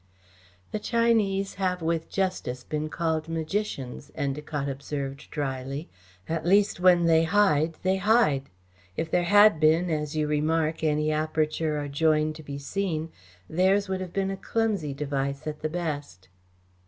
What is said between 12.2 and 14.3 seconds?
to be seen, theirs would have